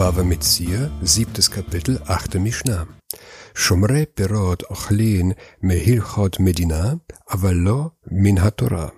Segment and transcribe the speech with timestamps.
[0.00, 2.86] Bava Metzia, siebtes Kapitel, achte Mishnah.
[3.52, 8.94] Shomrei Perot Ochlin Mehilchot Medina, Avalo Min HaTorah.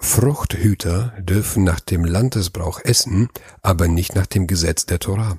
[0.00, 3.28] Fruchthüter dürfen nach dem Landesbrauch essen,
[3.60, 5.38] aber nicht nach dem Gesetz der Torah.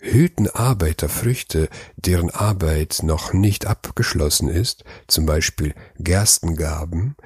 [0.00, 7.16] Hüten Arbeiter Früchte, deren Arbeit noch nicht abgeschlossen ist, zum Beispiel Gerstengaben,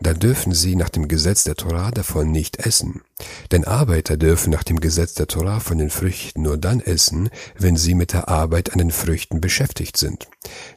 [0.00, 3.02] da dürfen sie nach dem Gesetz der Torah davon nicht essen.
[3.50, 7.28] Denn Arbeiter dürfen nach dem Gesetz der Torah von den Früchten nur dann essen,
[7.58, 10.28] wenn sie mit der Arbeit an den Früchten beschäftigt sind.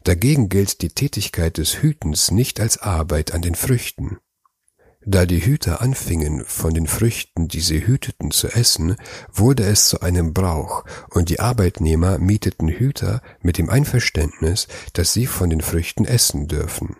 [0.03, 4.17] Dagegen gilt die Tätigkeit des Hütens nicht als Arbeit an den Früchten.
[5.07, 8.95] Da die Hüter anfingen, von den Früchten, die sie hüteten, zu essen,
[9.31, 15.27] wurde es zu einem Brauch, und die Arbeitnehmer mieteten Hüter mit dem Einverständnis, dass sie
[15.27, 16.95] von den Früchten essen dürfen.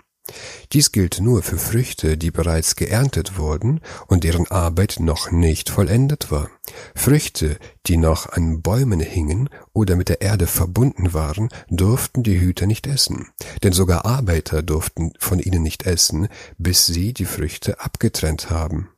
[0.73, 6.31] Dies gilt nur für Früchte, die bereits geerntet wurden und deren Arbeit noch nicht vollendet
[6.31, 6.49] war.
[6.95, 12.65] Früchte, die noch an Bäumen hingen oder mit der Erde verbunden waren, durften die Hüter
[12.65, 13.27] nicht essen,
[13.63, 18.89] denn sogar Arbeiter durften von ihnen nicht essen, bis sie die Früchte abgetrennt haben.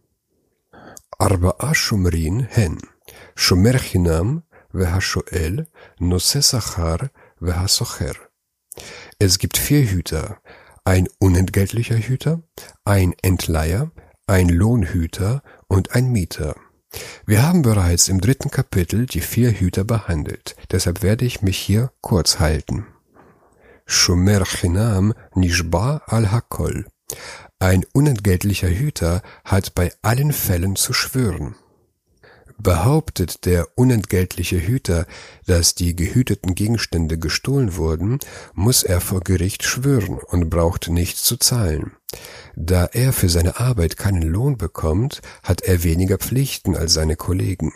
[1.20, 2.78] Arba'a Shumrin hen,
[3.36, 5.66] Shomer Chinam v'hashoel,
[6.00, 7.10] Nose Sachar
[7.42, 8.16] v'hasocher.
[9.20, 10.40] Es gibt vier Hüter,
[10.88, 12.42] ein unentgeltlicher Hüter,
[12.86, 13.92] ein Entleiher,
[14.26, 16.56] ein Lohnhüter und ein Mieter.
[17.26, 21.92] Wir haben bereits im dritten Kapitel die vier Hüter behandelt, deshalb werde ich mich hier
[22.00, 22.88] kurz halten.
[23.86, 26.86] Shomer Chinam Nishba al-Hakol.
[27.60, 31.56] Ein unentgeltlicher Hüter hat bei allen Fällen zu schwören.
[32.60, 35.06] Behauptet der unentgeltliche Hüter,
[35.46, 38.20] dass die gehüteten Gegenstände gestohlen wurden,
[38.54, 41.92] muss er vor Gericht schwören und braucht nichts zu zahlen.
[42.56, 47.74] Da er für seine Arbeit keinen Lohn bekommt, hat er weniger Pflichten als seine Kollegen.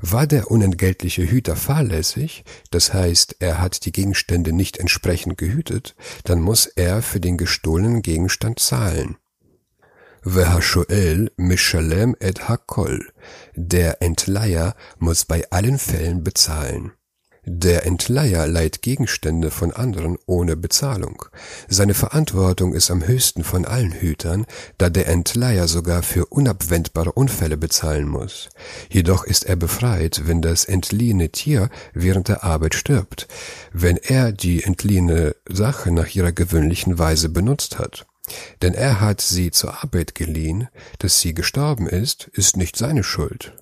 [0.00, 6.40] War der unentgeltliche Hüter fahrlässig, das heißt, er hat die Gegenstände nicht entsprechend gehütet, dann
[6.40, 9.16] muss er für den gestohlenen Gegenstand zahlen.
[10.24, 13.06] V'hashoel mishalem et hakol.
[13.54, 16.92] Der Entleiher muss bei allen Fällen bezahlen.
[17.46, 21.24] Der Entleiher leiht Gegenstände von anderen ohne Bezahlung.
[21.68, 24.44] Seine Verantwortung ist am höchsten von allen Hütern,
[24.76, 28.50] da der Entleiher sogar für unabwendbare Unfälle bezahlen muss.
[28.90, 33.26] Jedoch ist er befreit, wenn das entliehene Tier während der Arbeit stirbt,
[33.72, 38.06] wenn er die entliehene Sache nach ihrer gewöhnlichen Weise benutzt hat.
[38.61, 40.67] Denn er hat sie zur Arbeit geliehen,
[40.99, 43.53] dass sie gestorben ist, ist nicht seine Schuld.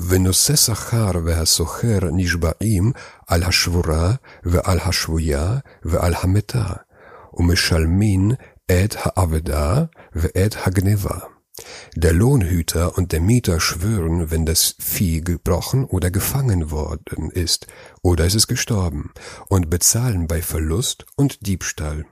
[0.00, 2.92] ונושא שכר והסוחר נשבעים
[3.26, 6.72] על השבורה ועל השבויה ועל המתה,
[7.34, 8.30] ומשלמין
[8.66, 9.84] את האבדה
[10.14, 11.18] ואת הגניבה.
[11.98, 17.66] Der Lohnhüter und der Mieter schwören, wenn das Vieh gebrochen oder gefangen worden ist,
[18.02, 19.12] oder es ist gestorben,
[19.50, 22.06] und bezahlen bei Verlust und Diebstahl.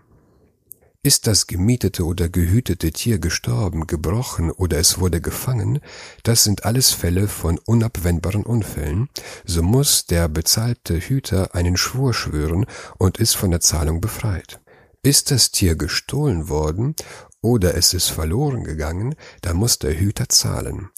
[1.06, 5.80] Ist das gemietete oder gehütete Tier gestorben, gebrochen oder es wurde gefangen,
[6.24, 9.10] das sind alles Fälle von unabwendbaren Unfällen,
[9.46, 12.66] so muss der bezahlte Hüter einen Schwur schwören
[12.98, 14.60] und ist von der Zahlung befreit.
[15.04, 16.96] Ist das Tier gestohlen worden
[17.40, 20.90] oder es ist verloren gegangen, dann muss der Hüter zahlen.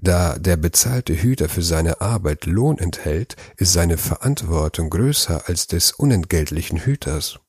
[0.00, 5.90] Da der bezahlte Hüter für seine Arbeit Lohn enthält, ist seine Verantwortung größer als des
[5.90, 7.40] unentgeltlichen Hüters.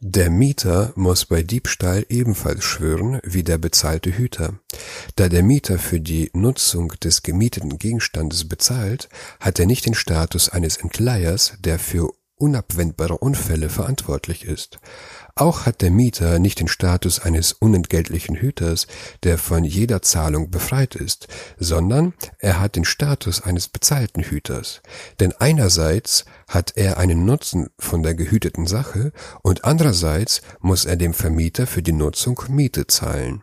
[0.00, 4.60] Der Mieter muss bei Diebstahl ebenfalls schwören wie der bezahlte Hüter.
[5.16, 9.08] Da der Mieter für die Nutzung des gemieteten Gegenstandes bezahlt,
[9.40, 14.78] hat er nicht den Status eines Entleihers, der für unabwendbare Unfälle verantwortlich ist.
[15.34, 18.86] Auch hat der Mieter nicht den Status eines unentgeltlichen Hüters,
[19.22, 24.80] der von jeder Zahlung befreit ist, sondern er hat den Status eines bezahlten Hüters.
[25.20, 31.12] Denn einerseits hat er einen Nutzen von der gehüteten Sache und andererseits muss er dem
[31.12, 33.42] Vermieter für die Nutzung Miete zahlen.